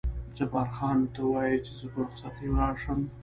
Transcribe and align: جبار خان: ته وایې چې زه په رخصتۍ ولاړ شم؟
جبار 0.37 0.67
خان: 0.75 0.99
ته 1.13 1.21
وایې 1.33 1.57
چې 1.65 1.71
زه 1.79 1.85
په 1.91 1.97
رخصتۍ 2.03 2.47
ولاړ 2.49 2.73
شم؟ 2.83 2.99